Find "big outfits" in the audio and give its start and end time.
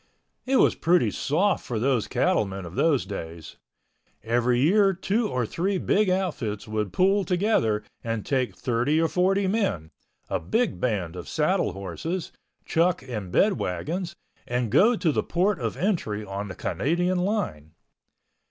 5.77-6.67